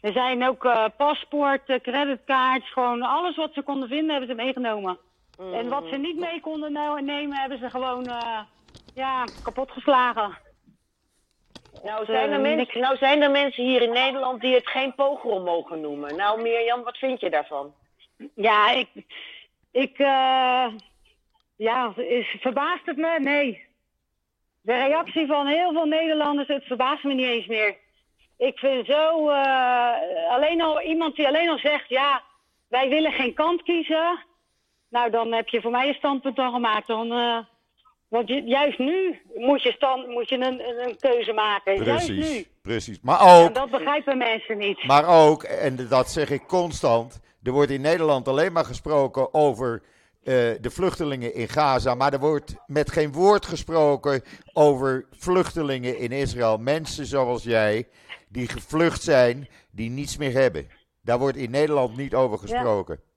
[0.00, 4.98] Er zijn ook eh paspoorten, creditcards, gewoon alles wat ze konden vinden hebben ze meegenomen.
[5.38, 6.72] En wat ze niet mee konden
[7.04, 8.40] nemen hebben ze gewoon eh,
[8.94, 10.38] ja, kapot geslagen.
[11.82, 14.94] Nou eh, zijn, er mensen, nou zijn er mensen hier in Nederland die het geen
[14.94, 16.16] pogrom mogen noemen.
[16.16, 17.74] Nou Mirjam, wat vind je daarvan?
[18.34, 18.88] Ja, ik.
[19.72, 20.66] ik eh,
[21.56, 23.18] ja, is, verbaast het me?
[23.20, 23.66] Nee.
[24.60, 27.76] De reactie van heel veel Nederlanders, het verbaast me niet eens meer.
[28.36, 29.30] Ik vind zo.
[29.30, 29.92] eh,
[30.28, 32.22] alleen al iemand die alleen al zegt: ja,
[32.68, 34.24] wij willen geen kant kiezen.
[34.88, 36.86] Nou, dan heb je voor mij een standpunt al gemaakt.
[36.86, 37.38] Dan, eh,
[38.08, 41.84] want juist nu moet je, stand, moet je een, een, keuze maken.
[41.84, 42.14] Juist nu.
[42.18, 43.00] Precies, precies.
[43.00, 44.84] Maar En ook, dat begrijpen mensen niet.
[44.86, 49.82] maar ook, en dat zeg ik constant, er wordt in Nederland alleen maar gesproken over
[50.22, 56.12] eh, de vluchtelingen in Gaza, maar er wordt met geen woord gesproken over vluchtelingen in
[56.12, 56.58] Israël.
[56.58, 57.88] Mensen zoals jij,
[58.28, 60.68] die gevlucht zijn, die niets meer hebben.
[61.02, 63.00] Daar wordt in Nederland niet over gesproken.
[63.00, 63.07] Ja,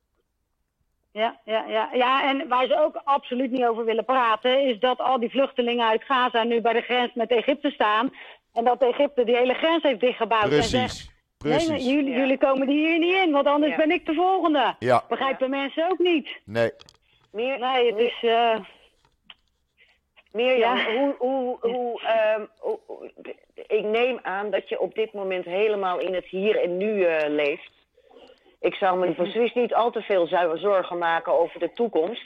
[1.12, 5.20] ja, ja, ja, en waar ze ook absoluut niet over willen praten, is dat al
[5.20, 8.10] die vluchtelingen uit Gaza nu bij de grens met Egypte staan.
[8.54, 10.52] En dat Egypte die hele grens heeft dichtgebouwd.
[10.52, 11.92] En zegt, Precies, nee, precies.
[11.94, 12.18] jullie, Ja.
[12.18, 13.78] jullie komen hier niet in, want anders Ja.
[13.78, 14.76] ben ik de volgende.
[14.80, 16.40] Ja, Begrijpen mensen ook niet.
[16.46, 16.72] nee.
[17.32, 18.18] Meer, Nee, het is...
[18.30, 18.56] eh,
[20.32, 20.94] Mirjam, Ja.
[20.98, 23.12] hoe, hoe, hoe, ehm, hoe- hoe-
[23.68, 27.30] ik neem aan dat je op dit moment helemaal in het hier en nu eh,
[27.30, 27.72] leeft.
[28.62, 32.24] Ik zou me precies niet al te veel zorgen maken over de toekomst.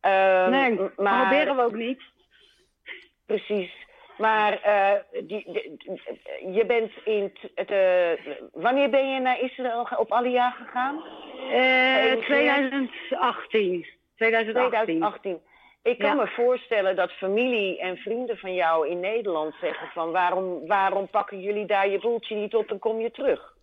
[0.00, 2.02] Ehm, nee, maar proberen we ook niet.
[3.26, 3.72] precies.
[4.18, 5.78] Maar eh, die, die-
[6.52, 11.04] je bent in het, eh, wanneer ben je naar Israël op Aliyah gegaan?
[11.50, 13.86] Eh Even 2018.
[14.16, 14.70] 2018.
[14.70, 15.40] 2018.
[15.82, 16.22] Ik kan Ja.
[16.22, 21.40] me voorstellen dat familie en vrienden van jou in Nederland zeggen van waarom, waarom pakken
[21.40, 23.53] jullie daar je boeltje niet op en kom je terug?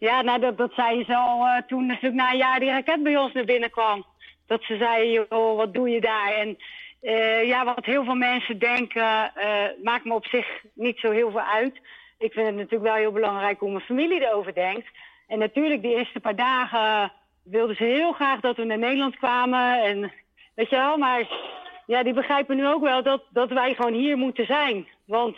[0.00, 3.02] Ja, nou, dat, dat zei ze al eh, toen natuurlijk na een jaar die raket
[3.02, 4.04] bij ons naar binnen kwam.
[4.46, 6.32] Dat ze zei, joh, wat doe je daar?
[6.32, 6.58] En
[7.00, 11.30] eh, ja, wat heel veel mensen denken, eh, maakt me op zich niet zo heel
[11.30, 11.74] veel uit.
[12.18, 14.86] Ik vind het natuurlijk wel heel belangrijk hoe mijn familie erover denkt.
[15.26, 17.12] En natuurlijk, die eerste paar dagen
[17.44, 19.82] wilden ze heel graag dat we naar Nederland kwamen.
[19.82, 20.12] En
[20.54, 21.28] weet je wel, maar
[21.86, 24.88] ja, die begrijpen nu ook wel dat, dat wij gewoon hier moeten zijn.
[25.04, 25.36] Want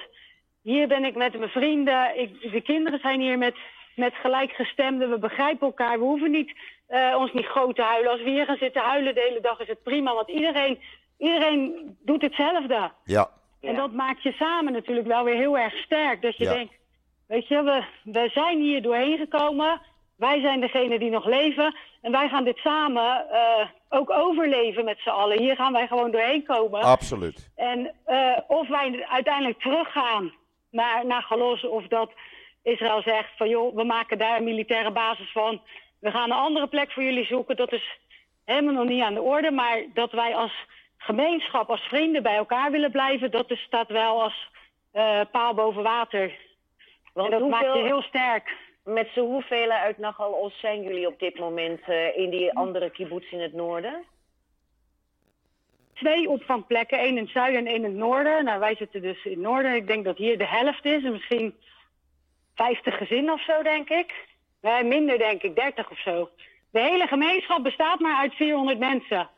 [0.62, 2.20] hier ben ik met mijn vrienden.
[2.20, 3.54] Ik, de kinderen zijn hier met,
[3.96, 5.10] met gelijkgestemden.
[5.10, 5.98] We begrijpen elkaar.
[5.98, 6.52] We hoeven niet,
[6.86, 8.10] eh, ons niet groot te huilen.
[8.10, 10.14] Als we hier gaan zitten huilen de hele dag is het prima.
[10.14, 10.78] Want iedereen,
[11.18, 12.90] iedereen doet hetzelfde.
[13.04, 16.22] Ja, En dat maakt je samen natuurlijk wel weer heel erg sterk.
[16.22, 16.52] Dat je Ja.
[16.54, 16.74] denkt,
[17.28, 19.80] weet je, we, we zijn hier doorheen gekomen.
[20.16, 21.76] Wij zijn degene die nog leven.
[22.00, 25.38] En wij gaan dit samen eh, ook overleven met z'n allen.
[25.38, 26.80] Hier gaan wij gewoon doorheen komen.
[26.82, 27.50] absoluut.
[27.56, 30.32] En eh, of wij uiteindelijk teruggaan
[30.70, 32.12] naar, naar Galos of dat
[32.62, 35.60] Israël zegt van joh, we maken daar een militaire basis van.
[35.98, 37.56] We gaan een andere plek voor jullie zoeken.
[37.56, 37.98] Dat is
[38.44, 39.50] helemaal nog niet aan de orde.
[39.50, 40.52] Maar dat wij als
[40.96, 44.50] gemeenschap, als vrienden bij elkaar willen blijven, dat is, staat wel als
[44.92, 46.32] eh, paal boven water.
[47.12, 48.56] Want en dat maakt hoeveel, je heel sterk.
[48.84, 53.32] met z'n hoeveel uit Nagalos zijn jullie op dit moment eh, in die andere kibbutz
[53.32, 54.04] in het noorden?
[55.94, 58.44] Twee opvangplekken, één in het zuiden en één in het noorden.
[58.44, 59.74] Nou, wij zitten dus in het noorden.
[59.74, 61.04] Ik denk dat hier de helft is.
[61.04, 61.54] En misschien
[62.54, 64.14] 50 gezinnen of zo, denk ik.
[64.60, 66.30] Nee, minder denk ik, 30 of zo.
[66.70, 69.28] De hele gemeenschap bestaat maar uit 400 mensen.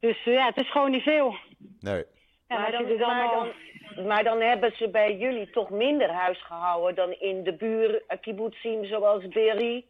[0.00, 1.36] Dus ja, het is gewoon niet veel.
[1.80, 2.04] Nee.
[2.48, 3.52] Ja, maar, dan, dan maar, al-
[3.94, 8.02] dan, maar dan hebben ze bij jullie toch minder huis gehouden dan in de buur
[8.06, 9.84] eh, kibbutzim zoals Beri.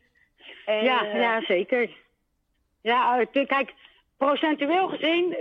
[0.67, 1.91] En, Ja, eh, ja, zeker.
[2.83, 3.73] Ja, kijk,
[4.27, 5.37] procentueel gezien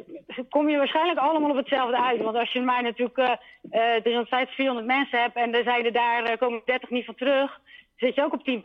[0.50, 2.22] kom je waarschijnlijk allemaal op hetzelfde uit.
[2.22, 6.24] Want als je maar natuurlijk eh 350, 400 mensen hebt en er zijn er daar
[6.24, 7.60] eh, komen 30 niet van terug,
[7.96, 8.62] zit je ook op 10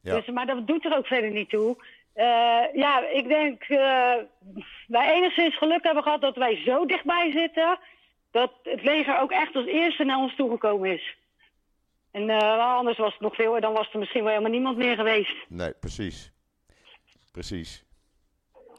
[0.00, 0.14] Ja.
[0.14, 1.76] Dus, maar dat doet er ook verder niet toe.
[2.14, 2.24] Eh,
[2.72, 4.14] ja, ik denk eh
[4.86, 7.78] wij enigszins geluk hebben gehad dat wij zo dichtbij zitten
[8.30, 11.16] dat het leger ook echt als eerste naar ons toegekomen is.
[12.12, 15.36] En anders was het nog veel, dan was er misschien wel helemaal niemand meer geweest.
[15.48, 16.32] Nee, precies.
[17.32, 17.85] Precies.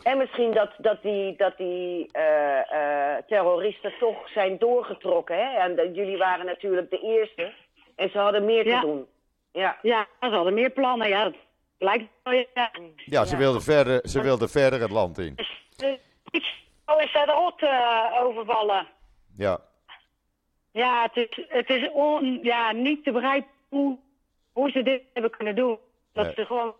[0.07, 5.35] En misschien dat, dat die, dat die eh, eh, terroristen toch zijn doorgetrokken.
[5.35, 5.57] Hè?
[5.57, 7.53] En dat- jullie waren natuurlijk de eerste.
[7.95, 8.79] En ze hadden meer Ja.
[8.79, 9.07] te doen.
[9.51, 9.77] Ja.
[9.81, 11.23] Ja, ze hadden meer plannen, ja.
[11.23, 11.33] Dat
[11.77, 12.71] lijkt wel, ja.
[12.95, 15.35] Ja, ze wilden verder, ze wilden verder het land in.
[16.85, 18.87] Oh, is daar de rot eh, overvallen?
[19.37, 19.59] Ja.
[20.71, 23.97] Ja, het is, het is on, ja, niet te begrijpen hoe,
[24.51, 25.77] hoe ze dit hebben kunnen doen.
[26.13, 26.33] Dat Nee.
[26.35, 26.73] ze gewoon...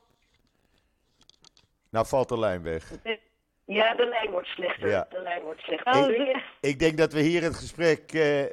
[1.91, 2.91] Nou valt de lijn weg.
[3.65, 4.89] ja, de lijn wordt slechter.
[4.89, 5.07] Ja.
[5.09, 5.93] De lijn wordt slechter.
[6.03, 6.41] Oh, Ik- ja.
[6.61, 8.43] Ik denk dat we hier het gesprek eh,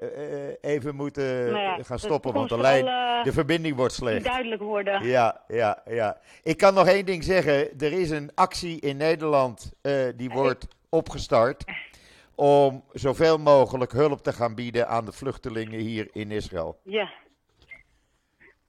[0.49, 4.25] eh, even moeten Nou ja, gaan stoppen, want de, lijn, eh, de verbinding wordt slecht.
[4.25, 5.05] duidelijk worden.
[5.07, 6.18] Ja, ja, ja.
[6.42, 7.79] Ik kan nog één ding zeggen.
[7.81, 9.73] Er is een actie in Nederland
[10.16, 11.64] die wordt opgestart
[12.35, 16.79] om zoveel mogelijk hulp te gaan bieden aan de vluchtelingen hier in Israël.
[16.85, 17.11] Ja,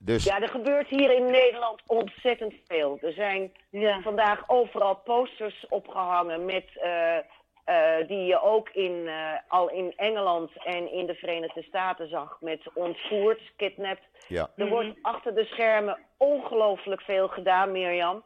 [0.06, 2.98] Dus Ja, er gebeurt hier in Nederland ontzettend veel.
[3.02, 4.02] Er zijn ja.
[4.02, 10.52] vandaag overal posters opgehangen met, eh, eh, die je ook in, eh, al in Engeland
[10.64, 14.04] en in de Verenigde Staten zag met ontvoerd, kidnapped.
[14.28, 18.24] ja, Er wordt achter de schermen ongelooflijk veel gedaan, Mirjam.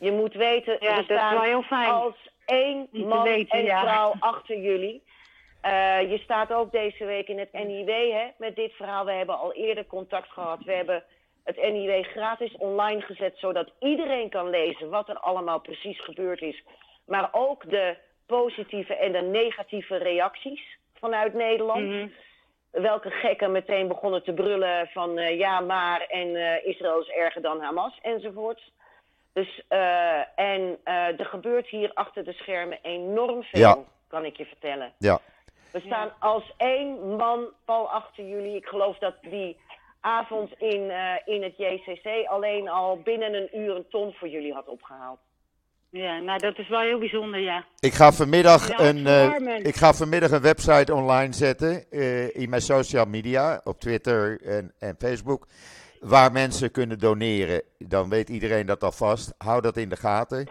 [0.00, 3.58] Je moet weten, Ja, er dat is staan wel heel fijn als één man weten,
[3.58, 3.80] en ja.
[3.80, 5.02] vrouw achter jullie.
[5.64, 9.04] Eh, je staat ook deze week in het NIW hè, met dit verhaal.
[9.04, 10.64] We hebben al eerder contact gehad.
[10.64, 11.04] We hebben
[11.44, 16.62] het NIW gratis online gezet, zodat iedereen kan lezen wat er allemaal precies gebeurd is.
[17.06, 20.62] Maar ook de positieve en de negatieve reacties
[20.98, 22.08] vanuit Nederland Mhm.
[22.70, 27.42] welke gekken meteen begonnen te brullen van eh, ja maar en eh, Israël is erger
[27.42, 28.72] dan Hamas enzovoort.
[29.32, 33.76] Dus eh, en eh, er gebeurt hier achter de schermen enorm veel, Ja.
[34.08, 34.92] kan ik je vertellen.
[34.98, 35.18] ja.
[35.72, 38.56] We staan als één man pal achter jullie.
[38.56, 39.56] Ik geloof dat die
[40.04, 44.52] avond in, eh, in het JCC alleen al binnen een uur een ton voor jullie
[44.52, 45.18] had opgehaald.
[45.90, 47.64] ja, nou dat is wel heel bijzonder, ja.
[47.80, 52.48] Ik ga vanmiddag Ja, een, eh, ik ga vanmiddag een website online zetten eh, in
[52.50, 55.46] mijn social media, op Twitter en, en Facebook,
[56.00, 57.62] waar mensen kunnen doneren.
[57.78, 59.34] Dan weet iedereen dat alvast.
[59.38, 60.48] Hou dat in de gaten,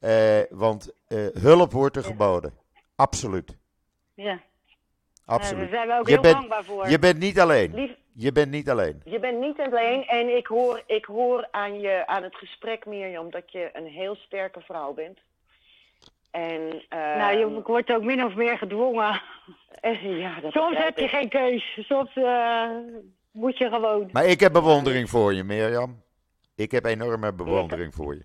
[0.00, 2.52] Eh, want eh, hulp wordt er geboden.
[2.96, 3.56] Absoluut.
[4.14, 4.40] Ja,
[5.24, 5.60] Absoluut.
[5.60, 6.88] daar zijn we ook je, heel bent, dankbaar voor.
[6.88, 7.74] je bent niet alleen.
[7.74, 9.00] Lief, Je bent niet alleen.
[9.04, 13.30] Je bent niet alleen en ik hoor, ik hoor aan, je, aan het gesprek, Mirjam,
[13.30, 15.18] dat je een heel sterke vrouw bent.
[16.30, 19.20] En, eh, nou, je wordt ook min of meer gedwongen.
[19.80, 21.10] eh, ja, dat Soms heb je ik.
[21.10, 21.78] geen keus.
[21.88, 22.68] Soms eh,
[23.32, 24.08] moet je gewoon.
[24.12, 26.02] Maar ik heb bewondering voor je, Mirjam.
[26.54, 28.24] Ik heb enorme bewondering voor je.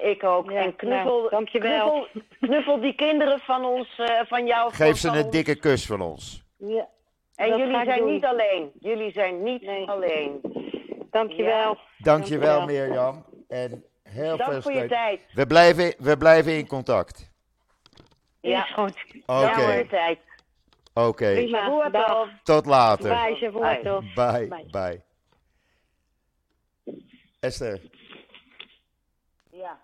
[0.00, 0.50] Ik ook.
[0.50, 1.90] Ja, en knuffel, nou, dankjewel.
[2.12, 4.72] Knuffel, knuffel die kinderen van ons, eh, van jou.
[4.72, 5.32] Geef van- ze van een ons.
[5.34, 6.42] dikke kus van ons.
[6.56, 6.88] Ja,
[7.34, 8.12] En dat jullie zijn doen.
[8.12, 8.70] niet alleen.
[8.78, 9.88] Jullie zijn niet Nee.
[9.88, 10.40] alleen.
[11.10, 11.10] dankjewel.
[11.10, 12.64] Dankjewel, Dankjewel.
[12.66, 13.24] Mirjam.
[13.48, 15.20] En heel Dank veel voor je tijd.
[15.34, 17.30] We blijven, we blijven in contact.
[18.40, 18.64] Ja.
[18.64, 19.04] Is goed.
[19.26, 20.18] Oké, Dank voor je tijd.
[20.94, 21.48] oké.
[22.42, 23.08] Tot later.
[23.10, 24.14] Bye, tov.
[24.14, 24.66] Bye, Bye.
[24.70, 25.02] bye.
[27.40, 27.80] Esther,
[29.50, 29.80] Ja.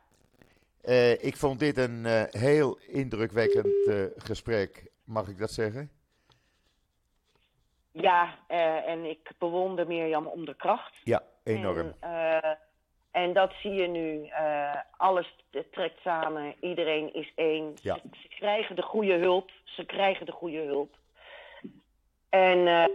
[0.80, 4.90] eh, ik vond dit een eh, heel indrukwekkend eh, gesprek.
[5.04, 5.90] Mag ik dat zeggen?
[8.00, 10.94] Ja, eh, en ik bewonder Mirjam om de kracht.
[11.04, 11.94] Ja, enorm.
[12.00, 12.50] En, eh,
[13.10, 14.26] en dat zie je nu.
[14.26, 15.34] Eh, alles
[15.70, 16.54] trekt samen.
[16.60, 17.74] Iedereen is één.
[17.82, 17.94] Ja.
[17.94, 19.50] Ze, ze krijgen de goede hulp.
[19.64, 20.96] Ze krijgen de goede hulp.
[22.28, 22.90] En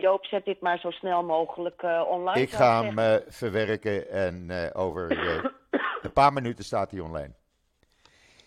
[0.00, 2.40] Joop, zet dit maar zo snel mogelijk online.
[2.40, 5.10] Ik ga hem verwerken en over
[6.02, 7.32] een paar minuten staat hij online.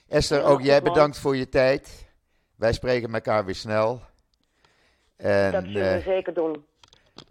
[0.08, 2.12] Esther, ook jij bedankt voor je tijd.
[2.56, 4.02] Wij spreken elkaar weer snel.
[5.20, 6.66] En, Dat zullen we eh, zeker doen.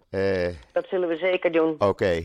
[0.09, 1.75] eh, Dat zullen we zeker doen.
[1.79, 2.23] Oké.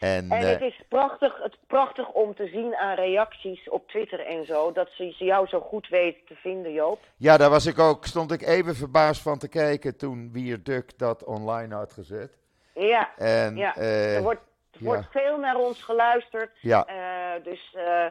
[0.00, 4.20] En, En eh, het is prachtig, het prachtig om te zien aan reacties op Twitter
[4.26, 4.72] en zo.
[4.72, 7.00] Dat ze jou zo goed weten te vinden, Joop.
[7.16, 10.98] ja, daar was ik ook, stond ik even verbaasd van te kijken toen Wier Duk
[10.98, 12.32] dat online had gezet.
[12.74, 13.76] Ja, En ja.
[13.76, 14.40] er, wordt,
[14.72, 16.50] Er wordt veel naar ons geluisterd.
[16.60, 16.86] Ja.
[16.88, 18.04] Uh, dus uh,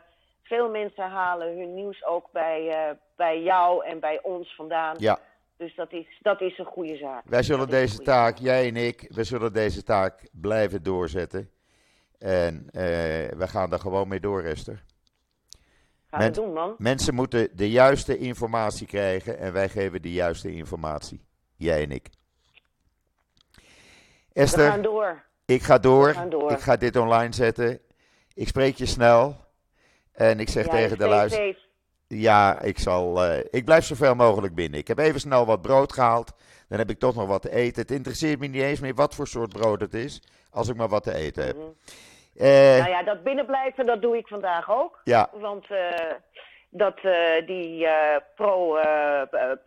[0.43, 4.95] veel mensen halen hun nieuws ook bij, uh, bij jou en bij ons vandaan.
[4.99, 5.19] Ja.
[5.57, 7.23] Dus dat is, dat is een goede zaak.
[7.25, 8.45] Wij zullen deze taak, zaak.
[8.45, 11.49] jij en ik, we zullen deze taak blijven doorzetten.
[12.17, 12.67] En
[13.37, 14.83] we gaan er gewoon mee door, Esther.
[16.07, 16.75] Gaan Men, we doen, man.
[16.77, 21.25] Mensen moeten de juiste informatie krijgen en wij geven de juiste informatie.
[21.55, 22.09] Jij en ik.
[24.33, 25.25] Esther, we gaan door.
[25.45, 26.09] Ik ga door.
[26.51, 27.79] Ik ga dit online zetten.
[28.33, 29.43] Ik spreek je snel.
[30.11, 31.64] En ik zeg ja, tegen de luisteraar.
[32.07, 34.79] Ja, ik, zal, uh, ik blijf zoveel mogelijk binnen.
[34.79, 36.33] Ik heb even snel wat brood gehaald.
[36.69, 37.81] Dan heb ik toch nog wat te eten.
[37.81, 40.21] Het interesseert me niet eens meer wat voor soort brood het is.
[40.51, 41.55] Als ik maar wat te eten heb.
[41.55, 41.75] Mm
[42.35, 45.01] uh, nou ja, dat binnenblijven, dat doe ik vandaag ook.
[45.03, 45.29] Ja.
[45.33, 45.77] Want uh,
[46.69, 46.99] dat,
[47.45, 47.87] die,
[48.35, 48.79] pro,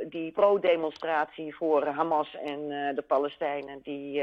[0.09, 4.23] die pro-demonstratie voor Hamas en de Palestijnen, die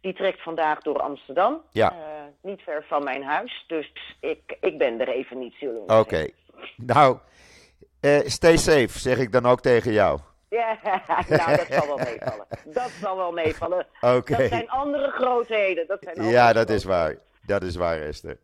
[0.00, 1.62] die trekt vandaag door Amsterdam.
[1.70, 1.92] Ja.
[1.92, 1.98] Uh,
[2.42, 3.64] niet ver van mijn huis.
[3.66, 5.94] Dus ik, ik ben er even niet, zullen Oké.
[5.94, 6.32] Okay.
[6.76, 7.18] Nou,
[8.00, 10.20] uh, stay safe, zeg ik dan ook tegen jou.
[10.48, 10.78] Ja,
[11.28, 12.46] nou, dat zal wel meevallen.
[12.64, 13.86] Dat zal wel meevallen.
[14.00, 14.14] Oké.
[14.14, 14.38] Okay.
[14.38, 15.86] Dat zijn andere grootheden.
[15.86, 17.16] Dat zijn ja, dat is waar.
[17.46, 18.38] Dat is waar, Esther.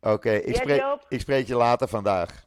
[0.00, 2.44] Oké, okay, ik, spreek, ik spreek je later vandaag.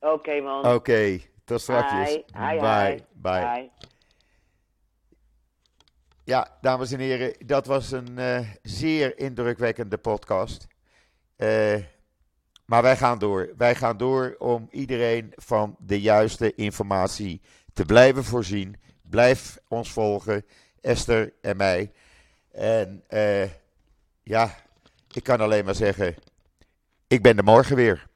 [0.00, 0.74] Oké, man.
[0.74, 2.18] Oké, tot straks.
[2.32, 2.58] Bye.
[2.60, 3.04] Bye.
[3.12, 3.70] Bye.
[6.24, 10.66] Ja, dames en heren, dat was een uh, zeer indrukwekkende podcast.
[11.36, 11.76] Uh,
[12.64, 13.52] maar wij gaan door.
[13.56, 17.40] Wij gaan door om iedereen van de juiste informatie
[17.72, 18.76] te blijven voorzien.
[19.02, 20.44] Blijf ons volgen,
[20.80, 21.92] Esther en mij.
[22.50, 23.48] En uh,
[24.22, 24.56] ja,
[25.12, 26.14] ik kan alleen maar zeggen,
[27.06, 28.10] ik ben er morgen weer.